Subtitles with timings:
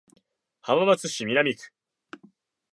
[0.63, 1.71] 浜松市南区